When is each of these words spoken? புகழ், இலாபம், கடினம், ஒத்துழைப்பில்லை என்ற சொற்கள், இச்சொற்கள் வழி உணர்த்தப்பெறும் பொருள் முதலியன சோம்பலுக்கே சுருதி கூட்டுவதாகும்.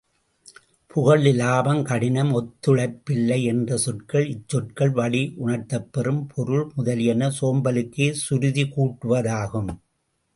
புகழ், 0.87 1.25
இலாபம், 1.25 1.81
கடினம், 1.83 2.31
ஒத்துழைப்பில்லை 2.31 3.37
என்ற 3.43 3.77
சொற்கள், 3.77 4.25
இச்சொற்கள் 4.27 4.91
வழி 4.91 5.33
உணர்த்தப்பெறும் 5.45 6.23
பொருள் 6.35 6.65
முதலியன 6.75 7.29
சோம்பலுக்கே 7.41 8.09
சுருதி 8.23 8.63
கூட்டுவதாகும். 8.63 9.71